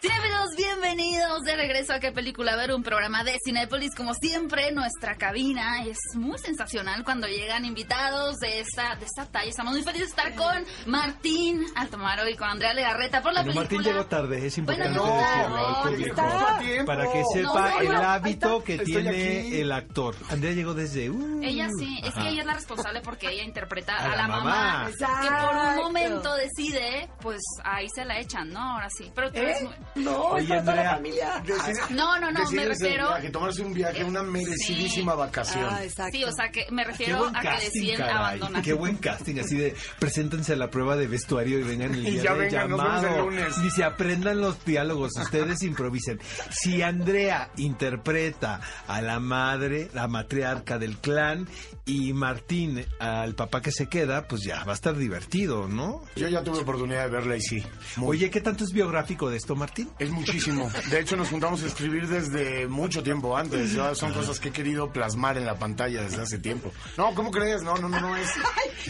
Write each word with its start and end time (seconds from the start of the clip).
Cinefilos, 0.00 0.50
bienvenidos 0.56 1.42
de 1.42 1.56
regreso 1.56 1.92
a 1.92 1.98
qué 1.98 2.12
película 2.12 2.54
ver, 2.54 2.72
un 2.72 2.84
programa 2.84 3.24
de 3.24 3.36
Cinépolis. 3.44 3.96
Como 3.96 4.14
siempre, 4.14 4.70
nuestra 4.70 5.16
cabina 5.16 5.82
es 5.84 5.98
muy 6.14 6.38
sensacional 6.38 7.02
cuando 7.02 7.26
llegan 7.26 7.64
invitados 7.64 8.36
de 8.36 8.60
esta, 8.60 8.94
de 8.94 9.06
esta 9.06 9.26
talla. 9.26 9.50
Estamos 9.50 9.72
muy 9.72 9.82
felices 9.82 10.14
de 10.14 10.22
estar 10.22 10.34
con 10.36 10.64
Martín 10.86 11.66
Altomaro 11.74 12.28
y 12.28 12.36
con 12.36 12.48
Andrea 12.48 12.74
Legarreta 12.74 13.22
por 13.22 13.32
la 13.32 13.42
Pero 13.42 13.54
Martín 13.56 13.78
película. 13.78 13.96
llegó 13.96 14.06
tarde, 14.08 14.46
es 14.46 14.56
importante 14.58 14.88
Bueno, 15.00 15.04
no, 15.04 15.16
decirlo 15.16 15.56
al 15.56 15.72
no, 15.72 15.82
público. 15.82 16.20
está. 16.20 16.84
Para 16.86 17.12
que 17.12 17.18
No, 17.20 17.26
sepa 17.34 17.70
no, 17.74 17.80
el 17.80 17.88
no, 17.92 17.98
hábito 18.02 18.62
que 18.64 18.78
tiene 18.78 19.08
aquí. 19.40 19.60
el 19.60 19.72
actor. 19.72 20.14
Andrea 20.30 20.52
llegó 20.52 20.74
desde... 20.74 21.10
uh, 21.10 21.40
Ella 21.42 21.68
sí, 21.76 21.98
es 22.04 22.10
ajá. 22.10 22.22
que 22.22 22.28
ella 22.28 22.40
es 22.42 22.46
la 22.46 22.54
responsable 22.54 23.00
porque 23.00 23.30
ella 23.32 23.42
interpreta 23.42 23.96
A 23.96 24.12
a, 24.12 24.16
la 24.16 24.28
mamá. 24.28 24.44
mamá. 24.44 24.90
Que 25.22 25.44
por 25.44 25.56
un 25.56 25.74
momento 25.76 26.34
decide, 26.36 27.10
pues 27.20 27.40
ahí 27.64 27.88
se 27.92 28.04
la 28.04 28.20
echan, 28.20 28.48
¿no? 28.50 28.60
Ahora 28.60 28.88
sí. 28.96 29.10
Pero 29.12 29.32
tú 29.32 29.38
eres 29.40 29.60
¿Eh? 29.60 29.64
muy- 29.64 29.97
No, 29.98 30.18
Oye, 30.30 30.42
es 30.44 30.48
para 30.48 30.60
toda 30.62 30.74
la 30.76 30.80
Andrea. 30.94 30.94
familia. 30.96 31.42
Ah, 31.60 31.72
No, 31.90 32.18
no, 32.20 32.30
no, 32.30 32.50
me 32.50 32.64
refiero. 32.66 33.08
viaje, 33.08 33.30
tomarse 33.30 33.62
un 33.62 33.72
viaje, 33.74 34.04
una 34.04 34.22
merecidísima 34.22 35.14
vacación. 35.14 35.66
Ah, 35.70 35.84
exacto. 35.84 36.16
Sí, 36.16 36.24
o 36.24 36.32
sea, 36.32 36.50
que 36.50 36.66
me 36.70 36.84
refiero 36.84 37.26
a 37.26 37.40
que 37.40 37.48
casting, 37.48 37.66
deciden 37.70 37.96
caray. 37.98 38.14
abandonar. 38.16 38.62
Qué 38.62 38.72
buen 38.72 38.96
casting, 38.96 39.38
así 39.40 39.56
de 39.56 39.74
preséntense 39.98 40.52
a 40.52 40.56
la 40.56 40.70
prueba 40.70 40.96
de 40.96 41.06
vestuario 41.06 41.58
y 41.58 41.62
vengan 41.62 41.94
el 41.94 42.06
Y 42.08 42.10
día 42.12 42.22
ya 42.22 42.32
de 42.34 42.38
vengan, 42.40 42.68
vemos 42.68 42.84
el 42.84 43.02
llamado. 43.02 43.24
lunes. 43.30 43.62
Dice, 43.62 43.84
aprendan 43.84 44.40
los 44.40 44.64
diálogos, 44.64 45.12
ustedes 45.16 45.62
improvisen. 45.62 46.20
Si 46.50 46.82
Andrea 46.82 47.50
interpreta 47.56 48.60
a 48.86 49.00
la 49.02 49.20
madre, 49.20 49.88
la 49.94 50.08
matriarca 50.08 50.78
del 50.78 50.96
clan, 50.98 51.48
y 51.86 52.12
Martín 52.12 52.84
al 52.98 53.34
papá 53.34 53.62
que 53.62 53.72
se 53.72 53.88
queda, 53.88 54.28
pues 54.28 54.42
ya 54.42 54.62
va 54.64 54.72
a 54.72 54.74
estar 54.74 54.94
divertido, 54.96 55.68
¿no? 55.68 56.02
Yo 56.16 56.28
ya 56.28 56.44
tuve 56.44 56.58
oportunidad 56.58 57.04
de 57.04 57.10
verla 57.10 57.36
y 57.36 57.40
sí. 57.40 57.64
muy- 57.96 58.08
Oye, 58.18 58.30
¿qué 58.30 58.42
tanto 58.42 58.64
es 58.64 58.72
biográfico 58.72 59.30
de 59.30 59.38
esto, 59.38 59.56
Martín? 59.56 59.87
Es 59.98 60.10
muchísimo. 60.10 60.70
De 60.90 61.00
hecho, 61.00 61.16
nos 61.16 61.28
juntamos 61.28 61.62
a 61.62 61.66
escribir 61.66 62.06
desde 62.08 62.66
mucho 62.68 63.02
tiempo 63.02 63.36
antes. 63.36 63.72
Ya 63.72 63.94
son 63.94 64.12
cosas 64.12 64.38
que 64.40 64.48
he 64.48 64.52
querido 64.52 64.92
plasmar 64.92 65.36
en 65.36 65.44
la 65.46 65.56
pantalla 65.58 66.02
desde 66.02 66.22
hace 66.22 66.38
tiempo. 66.38 66.72
No, 66.96 67.14
¿cómo 67.14 67.30
crees? 67.30 67.62
No, 67.62 67.74
no, 67.76 67.88
no, 67.88 68.00
no 68.00 68.16
es. 68.16 68.28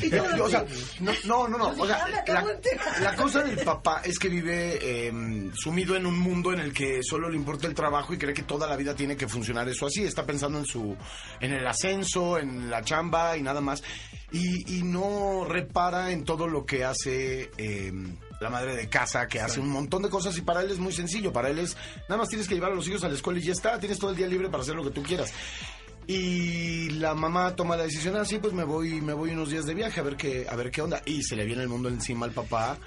Eh, 0.01 0.21
o 0.21 0.49
sea, 0.49 0.65
no, 1.01 1.11
no, 1.25 1.49
no, 1.49 1.59
no. 1.59 1.69
O 1.83 1.87
sea, 1.87 2.07
la, 2.29 2.47
la 3.01 3.17
cosa 3.17 3.43
del 3.43 3.59
papá 3.65 4.01
es 4.05 4.17
que 4.17 4.29
vive 4.29 4.79
eh, 4.81 5.51
sumido 5.55 5.97
en 5.97 6.07
un 6.07 6.17
mundo 6.17 6.53
en 6.53 6.61
el 6.61 6.73
que 6.73 7.03
solo 7.03 7.29
le 7.29 7.37
importa 7.37 7.67
el 7.67 7.75
trabajo 7.75 8.15
y 8.15 8.19
cree 8.19 8.33
que 8.33 8.45
toda 8.45 8.69
la 8.69 8.77
vida 8.77 8.95
tiene 8.95 9.17
que 9.17 9.27
funcionar 9.27 9.69
eso 9.69 9.87
así. 9.87 10.05
Está 10.05 10.25
pensando 10.25 10.59
en 10.61 10.67
su, 10.67 10.97
en 11.41 11.53
el 11.53 11.67
ascenso, 11.67 12.39
en 12.39 12.71
la 12.71 12.83
chamba 12.83 13.37
y 13.37 13.43
nada 13.43 13.61
más. 13.61 13.83
Y, 14.31 14.79
y 14.79 14.83
no 14.85 15.45
repara 15.45 16.13
en 16.13 16.25
todo 16.25 16.47
lo 16.47 16.65
que 16.65 16.85
hace. 16.85 17.51
eh, 17.59 17.93
la 18.41 18.51
madre 18.51 18.77
de 18.77 18.89
casa 18.89 19.27
que 19.27 19.41
hace 19.41 19.61
un 19.61 19.69
montón 19.69 20.03
de 20.03 20.09
cosas 20.09 20.37
y 20.37 20.43
para 20.43 20.63
él 20.63 20.71
es 20.71 20.79
muy 20.79 20.93
sencillo. 20.93 21.33
Para 21.33 21.51
él 21.51 21.59
es 21.59 21.77
nada 22.09 22.19
más 22.19 22.29
tienes 22.29 22.49
que 22.49 22.55
llevar 22.55 22.73
a 22.73 22.75
los 22.75 22.87
hijos 22.89 23.05
a 23.05 23.09
la 23.09 23.15
escuela 23.15 23.39
y 23.39 23.43
ya 23.43 23.53
está. 23.53 23.79
Tienes 23.79 23.99
todo 23.99 24.11
el 24.11 24.17
día 24.17 24.27
libre 24.27 24.49
para 24.49 24.63
hacer 24.63 24.75
lo 24.75 24.85
que 24.85 24.91
tú 24.91 25.03
quieras. 25.03 25.33
Y 26.11 26.89
la 26.89 27.15
mamá 27.15 27.55
toma 27.55 27.77
la 27.77 27.83
decisión, 27.83 28.17
así 28.17 28.39
pues 28.39 28.55
me 28.55 28.65
voy, 28.65 29.03
me 29.03 29.13
voy 29.13 29.33
unos 29.33 29.51
días 29.51 29.67
de 29.67 29.75
viaje 29.75 30.01
a 30.01 30.03
ver 30.03 30.17
qué, 30.17 30.47
a 30.49 30.57
ver 30.57 30.71
qué 30.71 30.81
onda. 30.81 31.03
Y 31.05 31.23
se 31.23 31.37
le 31.37 31.45
viene 31.45 31.61
el 31.63 31.69
mundo 31.69 31.91
encima 31.91 32.25
al 32.25 32.33
papá. 32.33 32.79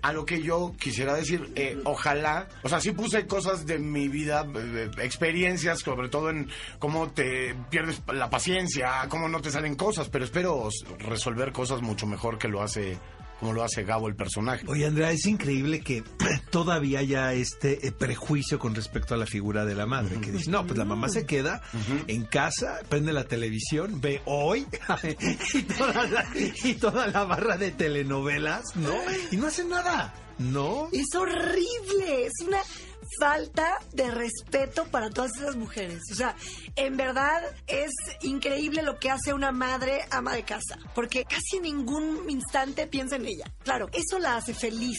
A 0.00 0.12
lo 0.12 0.24
que 0.24 0.40
yo 0.40 0.72
quisiera 0.78 1.12
decir, 1.12 1.50
eh, 1.56 1.76
ojalá, 1.84 2.46
o 2.62 2.68
sea, 2.68 2.80
sí 2.80 2.92
puse 2.92 3.26
cosas 3.26 3.66
de 3.66 3.80
mi 3.80 4.06
vida, 4.06 4.46
eh, 4.54 4.90
experiencias, 4.98 5.80
sobre 5.80 6.08
todo 6.08 6.30
en 6.30 6.48
cómo 6.78 7.10
te 7.10 7.56
pierdes 7.68 8.00
la 8.14 8.30
paciencia, 8.30 9.06
cómo 9.08 9.28
no 9.28 9.40
te 9.40 9.50
salen 9.50 9.74
cosas, 9.74 10.08
pero 10.08 10.24
espero 10.24 10.68
resolver 11.00 11.50
cosas 11.50 11.82
mucho 11.82 12.06
mejor 12.06 12.38
que 12.38 12.46
lo 12.46 12.62
hace, 12.62 12.96
como 13.38 13.52
lo 13.52 13.62
hace 13.62 13.84
Gabo 13.84 14.08
el 14.08 14.16
personaje. 14.16 14.64
Oye, 14.68 14.86
Andrea, 14.86 15.10
es 15.12 15.26
increíble 15.26 15.80
que 15.80 16.02
todavía 16.50 17.00
haya 17.00 17.32
este 17.32 17.86
eh, 17.86 17.92
prejuicio 17.92 18.58
con 18.58 18.74
respecto 18.74 19.14
a 19.14 19.16
la 19.16 19.26
figura 19.26 19.64
de 19.64 19.74
la 19.74 19.86
madre, 19.86 20.20
que 20.20 20.32
dice, 20.32 20.50
no, 20.50 20.66
pues 20.66 20.78
la 20.78 20.84
mamá 20.84 21.08
se 21.08 21.26
queda 21.26 21.62
en 22.06 22.24
casa, 22.24 22.80
prende 22.88 23.12
la 23.12 23.24
televisión, 23.24 24.00
ve 24.00 24.22
hoy 24.24 24.66
y, 25.54 25.62
toda 25.62 26.06
la, 26.06 26.26
y 26.34 26.74
toda 26.74 27.06
la 27.08 27.24
barra 27.24 27.56
de 27.56 27.70
telenovelas, 27.70 28.76
¿no? 28.76 28.94
Y 29.30 29.36
no 29.36 29.46
hace 29.46 29.64
nada, 29.64 30.14
¿no? 30.38 30.88
Es 30.92 31.14
horrible, 31.14 32.26
es 32.26 32.32
una 32.46 32.58
falta 33.18 33.78
de 33.92 34.10
respeto 34.10 34.86
para 34.86 35.10
todas 35.10 35.36
esas 35.36 35.56
mujeres. 35.56 36.02
O 36.12 36.14
sea, 36.14 36.34
en 36.76 36.96
verdad 36.96 37.42
es 37.66 37.90
increíble 38.22 38.82
lo 38.82 38.98
que 38.98 39.10
hace 39.10 39.32
una 39.32 39.52
madre 39.52 40.00
ama 40.10 40.34
de 40.34 40.44
casa, 40.44 40.78
porque 40.94 41.24
casi 41.24 41.56
en 41.56 41.62
ningún 41.62 42.28
instante 42.28 42.86
piensa 42.86 43.16
en 43.16 43.26
ella. 43.26 43.44
Claro, 43.64 43.88
eso 43.92 44.18
la 44.18 44.36
hace 44.36 44.54
feliz. 44.54 44.98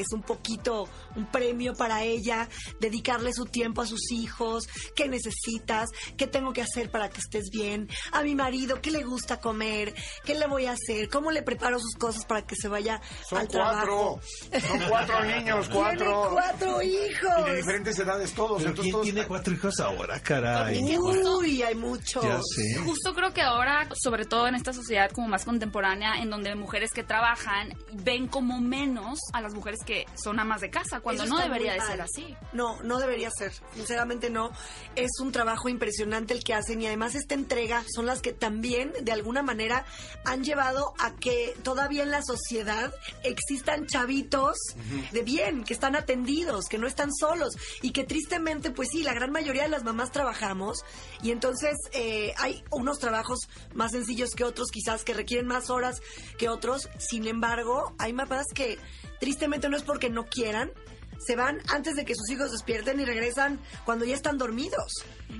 Es 0.00 0.12
un 0.12 0.22
poquito 0.22 0.88
un 1.16 1.26
premio 1.26 1.74
para 1.74 2.02
ella, 2.02 2.48
dedicarle 2.80 3.32
su 3.32 3.44
tiempo 3.44 3.82
a 3.82 3.86
sus 3.86 4.10
hijos, 4.12 4.68
qué 4.94 5.08
necesitas, 5.08 5.88
qué 6.16 6.26
tengo 6.26 6.52
que 6.52 6.62
hacer 6.62 6.90
para 6.90 7.08
que 7.10 7.20
estés 7.20 7.50
bien, 7.50 7.88
a 8.12 8.22
mi 8.22 8.34
marido, 8.34 8.80
qué 8.80 8.90
le 8.90 9.02
gusta 9.02 9.40
comer, 9.40 9.94
qué 10.24 10.34
le 10.34 10.46
voy 10.46 10.66
a 10.66 10.72
hacer, 10.72 11.08
cómo 11.08 11.30
le 11.30 11.42
preparo 11.42 11.78
sus 11.78 11.94
cosas 11.94 12.24
para 12.24 12.46
que 12.46 12.56
se 12.56 12.68
vaya 12.68 13.00
Son 13.28 13.38
al 13.40 13.48
cuatro, 13.48 13.60
trabajo. 13.60 14.20
son 14.68 14.88
cuatro 14.88 15.24
niños, 15.24 15.68
cuatro. 15.72 16.06
Tiene 16.06 16.32
cuatro 16.32 16.82
hijos. 16.82 17.46
Y 17.46 17.50
de 17.50 17.56
diferentes 17.56 17.98
edades 17.98 18.32
todos. 18.32 18.58
Pero 18.58 18.70
entonces 18.70 18.82
¿quién 18.82 18.92
todos 18.92 19.04
tiene 19.04 19.26
cuatro 19.26 19.54
hijos 19.54 19.80
ahora, 19.80 20.20
caray? 20.20 20.80
Uy, 20.98 21.62
hay 21.62 21.74
muchos. 21.74 22.22
Ya 22.22 22.40
sé. 22.42 22.76
Justo 22.84 23.14
creo 23.14 23.32
que 23.32 23.42
ahora, 23.42 23.88
sobre 23.94 24.24
todo 24.24 24.46
en 24.48 24.54
esta 24.54 24.72
sociedad 24.72 25.10
como 25.10 25.28
más 25.28 25.44
contemporánea, 25.44 26.20
en 26.22 26.30
donde 26.30 26.54
mujeres 26.54 26.92
que 26.92 27.02
trabajan 27.02 27.74
ven 27.92 28.28
como 28.28 28.60
menos 28.60 29.18
a 29.32 29.40
las 29.40 29.54
mujeres 29.54 29.80
que 29.84 29.89
son 30.14 30.38
amas 30.38 30.60
de 30.60 30.70
casa, 30.70 31.00
cuando 31.00 31.24
Eso 31.24 31.34
no 31.34 31.40
debería 31.40 31.74
de 31.74 31.80
ser 31.80 32.00
así. 32.00 32.36
No, 32.52 32.82
no 32.82 32.98
debería 32.98 33.30
ser. 33.30 33.52
Sinceramente 33.74 34.30
no. 34.30 34.50
Es 34.96 35.10
un 35.20 35.32
trabajo 35.32 35.68
impresionante 35.68 36.34
el 36.34 36.44
que 36.44 36.54
hacen 36.54 36.80
y 36.80 36.86
además 36.86 37.14
esta 37.14 37.34
entrega 37.34 37.84
son 37.94 38.06
las 38.06 38.20
que 38.20 38.32
también 38.32 38.92
de 39.02 39.12
alguna 39.12 39.42
manera 39.42 39.84
han 40.24 40.44
llevado 40.44 40.94
a 40.98 41.14
que 41.16 41.54
todavía 41.62 42.02
en 42.02 42.10
la 42.10 42.22
sociedad 42.22 42.92
existan 43.22 43.86
chavitos 43.86 44.56
de 45.12 45.22
bien, 45.22 45.64
que 45.64 45.74
están 45.74 45.96
atendidos, 45.96 46.66
que 46.66 46.78
no 46.78 46.86
están 46.86 47.12
solos 47.12 47.56
y 47.82 47.90
que 47.92 48.04
tristemente, 48.04 48.70
pues 48.70 48.88
sí, 48.90 49.02
la 49.02 49.14
gran 49.14 49.30
mayoría 49.30 49.62
de 49.62 49.68
las 49.68 49.84
mamás 49.84 50.12
trabajamos 50.12 50.84
y 51.22 51.30
entonces 51.30 51.76
eh, 51.92 52.34
hay 52.38 52.62
unos 52.70 52.98
trabajos 52.98 53.48
más 53.74 53.92
sencillos 53.92 54.34
que 54.34 54.44
otros, 54.44 54.70
quizás 54.70 55.04
que 55.04 55.14
requieren 55.14 55.46
más 55.46 55.70
horas 55.70 56.00
que 56.38 56.48
otros. 56.48 56.88
Sin 56.98 57.26
embargo, 57.26 57.94
hay 57.98 58.12
mamás 58.12 58.46
que 58.54 58.78
tristemente 59.20 59.68
no 59.68 59.76
es 59.76 59.84
porque 59.84 60.10
no 60.10 60.26
quieran, 60.26 60.72
se 61.24 61.36
van 61.36 61.60
antes 61.68 61.94
de 61.96 62.04
que 62.04 62.14
sus 62.14 62.28
hijos 62.30 62.50
despierten 62.52 62.98
y 63.00 63.04
regresan 63.04 63.58
cuando 63.84 64.04
ya 64.04 64.14
están 64.14 64.38
dormidos. 64.38 64.92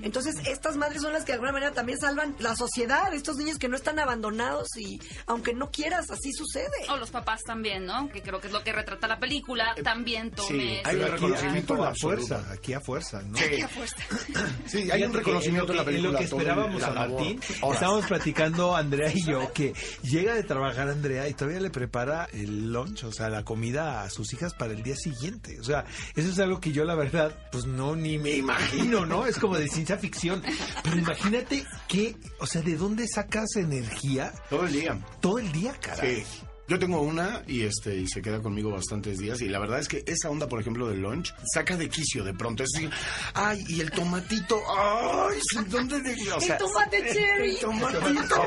Entonces, 0.03 0.37
estas 0.47 0.77
madres 0.77 1.03
son 1.03 1.13
las 1.13 1.23
que 1.25 1.33
de 1.33 1.35
alguna 1.35 1.53
manera 1.53 1.73
también 1.73 1.99
salvan 1.99 2.37
la 2.39 2.55
sociedad, 2.55 3.13
estos 3.13 3.37
niños 3.37 3.59
que 3.59 3.69
no 3.69 3.77
están 3.77 3.99
abandonados 3.99 4.69
y 4.77 5.01
aunque 5.27 5.53
no 5.53 5.71
quieras, 5.71 6.11
así 6.11 6.33
sucede. 6.33 6.71
O 6.91 6.97
los 6.97 7.11
papás 7.11 7.41
también, 7.45 7.85
¿no? 7.87 8.09
Que 8.09 8.23
creo 8.23 8.41
que 8.41 8.47
es 8.47 8.53
lo 8.53 8.63
que 8.63 8.73
retrata 8.73 9.09
la 9.09 9.19
película, 9.19 9.75
también 9.83 10.31
tome... 10.31 10.49
sí, 10.49 10.81
hay 10.85 10.97
un 10.97 11.03
Aquí, 11.03 11.11
reconocimiento 11.13 11.75
aquí 11.75 11.83
absoluto. 11.85 12.27
fuerza, 12.27 12.53
aquí 12.53 12.73
a 12.73 12.81
fuerza, 12.81 13.23
¿no? 13.23 13.37
Sí, 13.39 13.45
sí, 14.67 14.91
hay 14.91 15.03
un 15.05 15.12
reconocimiento 15.12 15.73
en 15.73 15.79
la 15.79 15.85
película. 15.85 16.09
En 16.09 16.12
lo 16.15 16.19
que 16.19 16.25
esperábamos 16.25 16.83
a. 16.83 16.91
Martín, 16.93 17.41
Horas. 17.62 17.75
estábamos 17.81 18.07
platicando 18.07 18.77
Andrea 18.77 19.11
y 19.15 19.23
yo 19.25 19.53
que 19.53 19.73
llega 20.03 20.35
de 20.35 20.43
trabajar 20.43 20.89
Andrea 20.89 21.29
y 21.29 21.35
todavía 21.35 21.61
le 21.61 21.71
prepara 21.71 22.29
el 22.33 22.73
lunch, 22.73 23.05
o 23.05 23.12
sea, 23.12 23.29
la 23.29 23.45
comida 23.45 24.03
a 24.03 24.11
sus 24.11 24.33
hijas 24.35 24.55
para 24.55 24.73
el 24.73 24.83
día 24.83 24.97
siguiente. 24.97 25.59
O 25.61 25.65
sea, 25.65 25.69
eso 26.14 26.28
es 26.31 26.38
algo 26.38 26.60
que 26.60 26.72
yo 26.72 26.84
la 26.84 26.94
verdad, 26.94 27.34
pues 27.52 27.67
no 27.67 27.96
ni 27.96 28.19
me 28.19 28.32
imagino, 28.37 29.06
¿no? 29.06 29.26
Es 29.26 29.38
como 29.38 29.56
de 29.56 29.69
ciencia 29.69 29.96
ficción. 29.96 30.43
Pero 30.82 30.96
imagínate 30.99 31.64
que, 31.88 32.17
o 32.38 32.46
sea, 32.46 32.62
¿de 32.62 32.76
dónde 32.76 33.06
sacas 33.08 33.56
energía 33.56 34.32
Todo 34.49 34.67
el 34.67 34.72
día. 34.72 34.99
todo 35.20 35.38
el 35.38 35.50
día, 35.52 35.75
caray? 35.81 36.25
Sí. 36.25 36.40
Yo 36.70 36.78
tengo 36.78 37.00
una 37.02 37.43
y 37.49 37.62
este 37.62 37.96
y 37.96 38.06
se 38.06 38.22
queda 38.22 38.40
conmigo 38.40 38.70
bastantes 38.70 39.19
días 39.19 39.40
y 39.43 39.49
la 39.49 39.58
verdad 39.58 39.81
es 39.81 39.88
que 39.88 40.05
esa 40.06 40.31
onda, 40.31 40.46
por 40.49 40.61
ejemplo, 40.61 40.88
del 40.88 41.00
lunch 41.02 41.34
saca 41.52 41.76
de 41.76 41.88
quicio 41.88 42.22
de 42.22 42.32
pronto. 42.32 42.62
Es 42.62 42.70
decir, 42.72 42.88
ay, 43.34 43.64
y 43.69 43.81
el 43.81 43.90
tomatito, 43.90 44.56
ay, 44.78 45.37
¿dónde 45.69 46.00
de, 46.00 46.12
o 46.32 46.40
sea, 46.40 46.55
el 46.55 46.62
tomate 46.62 47.02
cherry. 47.12 47.50
El 47.56 47.58
tomatito. 47.58 48.46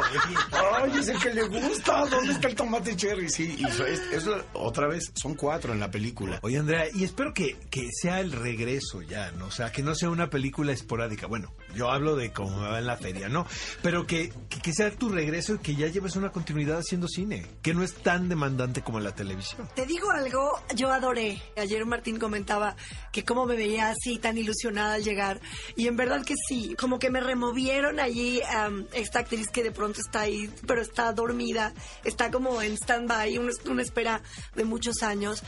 Ay, 0.73 0.91
es 0.99 1.07
el 1.09 1.19
que 1.19 1.33
le 1.33 1.43
gusta. 1.43 2.05
¿Dónde 2.05 2.31
está 2.31 2.47
el 2.47 2.55
tomate 2.55 2.95
cherry? 2.95 3.29
Sí, 3.29 3.55
y 3.59 3.65
eso, 3.67 3.85
es- 3.85 3.99
eso, 4.13 4.41
otra 4.53 4.87
vez 4.87 5.11
son 5.15 5.35
cuatro 5.35 5.73
en 5.73 5.81
la 5.81 5.91
película. 5.91 6.39
Oye, 6.43 6.59
Andrea, 6.59 6.85
y 6.93 7.03
espero 7.03 7.33
que, 7.33 7.57
que 7.69 7.89
sea 7.91 8.21
el 8.21 8.31
regreso 8.31 9.01
ya, 9.01 9.31
¿no? 9.31 9.47
O 9.47 9.51
sea, 9.51 9.69
que 9.73 9.83
no 9.83 9.95
sea 9.95 10.09
una 10.09 10.29
película 10.29 10.71
esporádica. 10.71 11.27
Bueno, 11.27 11.51
Yo 11.75 11.91
hablo 11.91 12.15
de 12.15 12.31
cómo 12.31 12.61
me 12.61 12.69
va 12.69 12.79
en 12.79 12.85
la 12.87 12.95
feria, 12.97 13.27
¿no? 13.27 13.45
Pero 13.81 14.05
que, 14.07 14.31
que, 14.47 14.59
que 14.61 14.73
sea 14.73 14.91
tu 14.91 15.09
regreso 15.09 15.55
y 15.55 15.57
que 15.57 15.75
ya 15.75 15.87
lleves 15.87 16.15
una 16.15 16.31
continuidad 16.31 16.77
haciendo 16.77 17.07
cine, 17.07 17.45
que 17.63 17.73
no 17.73 17.83
es 17.83 17.95
tan 18.13 18.29
demandante 18.29 18.83
como 18.83 18.99
la 18.99 19.15
televisión. 19.15 19.67
Te 19.73 19.87
digo 19.87 20.11
algo, 20.11 20.61
yo 20.75 20.91
adoré. 20.91 21.41
Ayer 21.57 21.83
Martín 21.83 22.19
comentaba 22.19 22.75
que 23.11 23.25
cómo 23.25 23.47
me 23.47 23.55
veía 23.55 23.89
así 23.89 24.19
tan 24.19 24.37
ilusionada 24.37 24.93
al 24.93 25.03
llegar. 25.03 25.41
Y 25.75 25.87
en 25.87 25.95
verdad 25.95 26.23
que 26.23 26.35
sí, 26.47 26.75
como 26.79 26.99
que 26.99 27.09
me 27.09 27.21
removieron 27.21 27.99
allí 27.99 28.39
am, 28.43 28.85
esta 28.93 29.21
actriz 29.21 29.47
que 29.49 29.63
de 29.63 29.71
pronto 29.71 29.99
está 29.99 30.21
ahí, 30.21 30.47
pero 30.67 30.83
está 30.83 31.11
dormida, 31.11 31.73
está 32.03 32.29
como 32.29 32.61
en 32.61 32.73
stand-by, 32.73 33.39
una, 33.39 33.51
una 33.65 33.81
espera 33.81 34.21
de 34.53 34.63
muchos 34.63 35.01
años. 35.01 35.41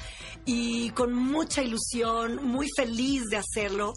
Y 0.46 0.90
con 0.92 1.14
mucha 1.14 1.62
ilusión, 1.62 2.44
muy 2.48 2.68
feliz 2.76 3.26
de 3.30 3.38
hacerlo. 3.38 3.94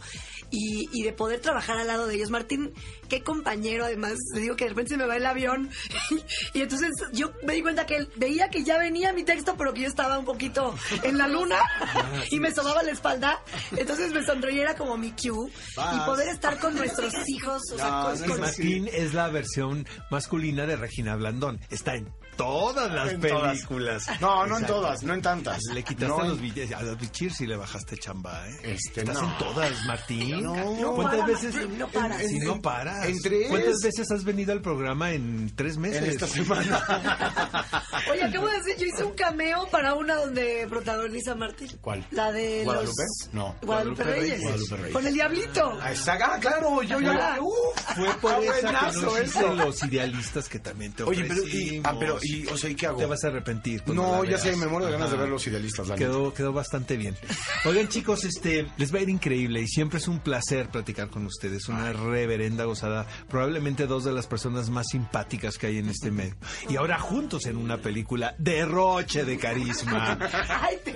Y, 0.50 0.88
y 0.92 1.02
de 1.02 1.12
poder 1.12 1.40
trabajar 1.40 1.76
al 1.76 1.86
lado 1.86 2.06
de 2.06 2.14
ellos. 2.14 2.30
Martín, 2.30 2.72
qué 3.08 3.22
compañero, 3.22 3.84
además, 3.84 4.14
te 4.32 4.40
digo 4.40 4.56
que 4.56 4.64
de 4.64 4.70
repente 4.70 4.90
se 4.90 4.96
me 4.96 5.04
va 5.04 5.16
el 5.16 5.26
avión. 5.26 5.68
y 6.54 6.62
entonces 6.62 6.90
yo 7.12 7.32
me 7.46 7.54
di 7.54 7.60
cuenta 7.60 7.84
que 7.84 7.96
él 7.96 8.08
veía 8.16 8.48
que 8.48 8.57
ya 8.64 8.78
venía 8.78 9.12
mi 9.12 9.24
texto, 9.24 9.54
pero 9.56 9.72
que 9.74 9.82
yo 9.82 9.88
estaba 9.88 10.18
un 10.18 10.24
poquito 10.24 10.74
en 11.02 11.18
la 11.18 11.28
luna 11.28 11.56
y 12.30 12.40
me 12.40 12.50
sobaba 12.52 12.82
la 12.82 12.92
espalda. 12.92 13.40
Entonces 13.76 14.12
me 14.12 14.24
sonreía, 14.24 14.62
era 14.62 14.74
como 14.76 14.96
mi 14.96 15.12
cue. 15.12 15.50
Y 15.76 15.98
poder 16.06 16.28
estar 16.28 16.58
con 16.58 16.74
nuestros 16.74 17.12
hijos, 17.28 17.62
o 17.72 17.76
sea, 17.76 17.86
No, 17.90 18.02
con- 18.02 18.18
no 18.18 18.24
es 18.24 18.30
con- 18.30 18.40
Martín 18.40 18.88
es 18.92 19.14
la 19.14 19.28
versión 19.28 19.86
masculina 20.10 20.66
de 20.66 20.76
Regina 20.76 21.16
Blandón. 21.16 21.60
Está 21.70 21.94
en 21.94 22.08
todas 22.38 22.90
las 22.92 23.12
En 23.12 23.20
todas. 23.20 23.52
películas. 23.52 24.06
No, 24.20 24.46
no 24.46 24.56
en 24.58 24.66
todas, 24.66 25.02
no 25.02 25.12
en 25.12 25.20
tantas. 25.20 25.60
Le 25.74 25.82
quitaste 25.82 26.06
No 26.08 26.22
los 26.26 26.40
billetes, 26.40 26.72
a 26.74 26.82
los 26.82 26.98
bichir 26.98 27.32
si 27.34 27.46
le 27.46 27.56
bajaste 27.56 27.96
chamba, 27.98 28.48
¿eh? 28.48 28.56
Este, 28.62 29.00
Estás 29.00 29.20
no. 29.20 29.30
en 29.30 29.38
todas, 29.38 29.84
Martín. 29.84 30.42
No. 30.42 30.94
¿Cuántas 30.94 31.20
para, 31.20 31.26
veces? 31.26 31.54
Martín, 31.54 31.78
no 31.78 31.88
para. 31.88 32.18
Si 32.20 32.38
no 32.38 32.62
paras. 32.62 33.06
En 33.06 33.20
tres. 33.20 33.48
¿Cuántas 33.48 33.78
veces 33.82 34.10
has 34.10 34.24
venido 34.24 34.52
al 34.52 34.62
programa 34.62 35.10
en 35.12 35.52
tres 35.54 35.76
meses? 35.76 36.02
En 36.02 36.10
esta 36.10 36.26
semana. 36.26 37.82
Oye, 38.10 38.22
acabo 38.24 38.46
de 38.48 38.56
decir, 38.58 38.76
yo 38.78 38.86
hice 38.86 39.04
un 39.04 39.12
cameo 39.12 39.66
para 39.70 39.94
una 39.94 40.14
donde 40.14 40.66
protagoniza 40.68 41.34
Martín. 41.34 41.68
¿Cuál? 41.80 42.06
La 42.12 42.32
de 42.32 42.62
¿Guadalupe? 42.64 42.92
los... 43.02 43.34
No. 43.34 43.56
Guadalupe, 43.62 44.02
Guadalupe 44.02 44.04
Reyes. 44.04 44.40
Guadalupe 44.42 44.76
Reyes. 44.76 44.92
Con 44.92 45.06
el 45.06 45.14
diablito. 45.14 45.78
Ah, 45.82 45.92
está- 45.92 46.18
ah, 46.22 46.38
claro, 46.40 46.82
yo 46.82 47.00
ya. 47.00 47.36
Uf, 47.40 47.80
Fue 47.96 48.14
por 48.20 48.32
esa 48.44 48.54
que 48.54 48.62
buenazo 48.62 49.00
nos 49.02 49.18
eso. 49.18 49.40
hice 49.40 49.54
los 49.56 49.82
idealistas 49.84 50.48
que 50.48 50.58
también 50.58 50.92
te 50.92 51.02
Oye, 51.02 51.24
pero, 51.24 51.34
y, 51.42 51.46
ofrecimos. 51.48 51.86
ah, 51.86 51.96
pero, 51.98 52.18
y, 52.28 52.46
o 52.46 52.56
sea, 52.56 52.70
¿y 52.70 52.74
qué 52.74 52.86
hago? 52.86 52.98
Te 52.98 53.06
vas 53.06 53.24
a 53.24 53.28
arrepentir. 53.28 53.82
cuando 53.82 54.02
No, 54.02 54.24
ya 54.24 54.38
sé, 54.38 54.54
me 54.56 54.66
muero 54.66 54.86
de 54.86 54.92
ganas 54.92 55.10
de 55.10 55.16
ver 55.16 55.28
los 55.28 55.46
idealistas. 55.46 55.88
la 55.88 55.94
neta. 55.94 56.06
Quedó, 56.06 56.34
quedó 56.34 56.52
bastante 56.52 56.96
bien. 56.96 57.16
Oigan, 57.64 57.88
chicos, 57.88 58.24
este, 58.24 58.66
les 58.76 58.94
va 58.94 58.98
a 58.98 59.02
ir 59.02 59.08
increíble 59.08 59.60
y 59.60 59.68
siempre 59.68 59.98
es 59.98 60.08
un 60.08 60.20
placer 60.20 60.68
platicar 60.68 61.08
con 61.10 61.26
ustedes. 61.26 61.68
Una 61.68 61.92
reverenda 61.92 62.64
gozada. 62.64 63.06
Probablemente 63.28 63.86
dos 63.86 64.04
de 64.04 64.12
las 64.12 64.26
personas 64.26 64.70
más 64.70 64.88
simpáticas 64.88 65.58
que 65.58 65.68
hay 65.68 65.78
en 65.78 65.88
este 65.88 66.10
medio. 66.10 66.36
Y 66.68 66.76
ahora 66.76 66.98
juntos 66.98 67.46
en 67.46 67.56
una 67.56 67.78
película 67.78 68.34
derroche 68.38 69.24
de 69.24 69.38
carisma. 69.38 70.18
Ay, 70.48 70.76
te 70.84 70.92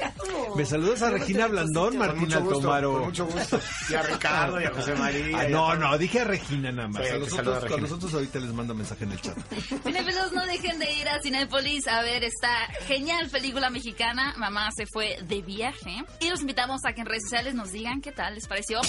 Me 0.56 0.67
saludas 0.67 1.02
a 1.02 1.11
Regina 1.11 1.46
Blandón, 1.46 1.96
Martín 1.96 2.32
Altomaro. 2.32 2.93
Con 2.93 3.05
mucho 3.05 3.26
gusto. 3.26 3.61
Y 3.88 3.94
a 3.94 4.02
Ricardo 4.02 4.61
y 4.61 4.64
a 4.64 4.70
José 4.70 4.94
María. 4.94 5.40
Ah, 5.40 5.49
no, 5.49 5.75
no, 5.76 5.96
dije 5.99 6.20
a 6.20 6.25
Regina 6.25 6.73
nada 6.73 6.88
más. 6.88 7.02
Sí, 7.02 7.08
a, 7.11 7.17
los 7.17 7.32
a 7.32 7.40
otros, 7.40 7.56
a 7.56 7.61
Regina. 7.61 7.81
los 7.82 7.93
otros 7.93 8.14
ahorita 8.14 8.38
les 8.40 8.52
mando 8.52 8.75
mensaje 8.75 9.05
en 9.05 9.12
el 9.12 9.20
chat. 9.20 9.37
Cinefilos, 9.84 10.32
no 10.32 10.46
dejen 10.46 10.79
de 10.79 10.93
ir 10.93 11.08
a 11.08 11.20
Cinépolis 11.23 11.87
a 11.88 12.02
ver 12.02 12.25
esta 12.25 12.67
genial 12.87 13.29
película 13.31 13.70
mexicana. 13.70 14.34
Mamá 14.37 14.70
se 14.76 14.87
fue 14.87 15.19
de 15.26 15.43
viaje. 15.43 16.05
Y 16.20 16.29
los 16.29 16.40
invitamos 16.40 16.85
a 16.85 16.93
que 16.93 17.00
en 17.00 17.06
redes 17.06 17.23
sociales 17.25 17.55
nos 17.55 17.73
digan 17.73 18.00
qué 18.00 18.12
tal 18.12 18.35
les 18.35 18.46
pareció. 18.46 18.81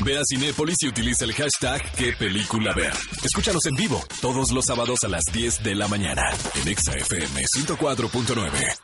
Ve 0.00 0.18
a 0.18 0.22
Cinépolis 0.28 0.76
y 0.82 0.88
utiliza 0.88 1.24
el 1.24 1.32
hashtag 1.34 1.82
qué 1.96 2.12
película 2.12 2.72
ver. 2.74 2.92
Escúchanos 3.22 3.64
en 3.66 3.76
vivo 3.76 4.02
todos 4.20 4.50
los 4.52 4.64
sábados 4.64 5.04
a 5.04 5.08
las 5.08 5.22
10 5.32 5.62
de 5.62 5.74
la 5.74 5.88
mañana 5.88 6.22
en 6.60 6.68
Exa 6.68 6.92
FM 6.92 7.42
104.9. 7.56 8.83